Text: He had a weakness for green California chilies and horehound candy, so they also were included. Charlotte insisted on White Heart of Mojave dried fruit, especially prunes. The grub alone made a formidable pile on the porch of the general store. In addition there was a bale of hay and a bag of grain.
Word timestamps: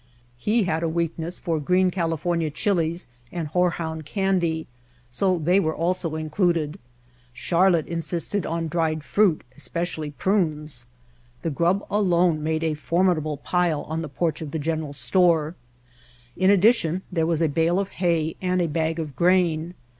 He 0.39 0.63
had 0.63 0.81
a 0.81 0.89
weakness 0.89 1.37
for 1.37 1.59
green 1.59 1.91
California 1.91 2.49
chilies 2.49 3.05
and 3.31 3.47
horehound 3.49 4.03
candy, 4.03 4.65
so 5.11 5.37
they 5.37 5.59
also 5.59 6.09
were 6.09 6.17
included. 6.19 6.79
Charlotte 7.33 7.85
insisted 7.87 8.43
on 8.43 8.63
White 8.63 8.63
Heart 8.63 8.63
of 8.63 8.71
Mojave 8.71 8.71
dried 8.95 9.03
fruit, 9.03 9.41
especially 9.55 10.09
prunes. 10.09 10.87
The 11.43 11.51
grub 11.51 11.85
alone 11.87 12.41
made 12.41 12.63
a 12.63 12.73
formidable 12.73 13.37
pile 13.37 13.83
on 13.83 14.01
the 14.01 14.09
porch 14.09 14.41
of 14.41 14.49
the 14.49 14.57
general 14.57 14.93
store. 14.93 15.53
In 16.35 16.49
addition 16.49 17.03
there 17.11 17.27
was 17.27 17.39
a 17.39 17.47
bale 17.47 17.77
of 17.79 17.89
hay 17.89 18.35
and 18.41 18.59
a 18.59 18.67
bag 18.67 18.97
of 18.97 19.15
grain. 19.15 19.75